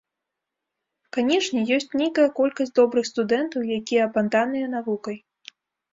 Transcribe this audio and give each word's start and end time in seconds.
Канешне, 1.17 1.59
ёсць 1.75 1.93
нейкая 2.01 2.27
колькасць 2.39 2.73
добрых 2.79 3.05
студэнтаў, 3.11 3.61
якія 3.79 4.01
апантаныя 4.11 4.65
навукай. 4.77 5.17